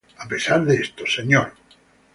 A 0.17 0.27
pesar 0.27 0.65
de 0.65 0.77
esto, 0.77 1.03
Mr. 1.05 1.53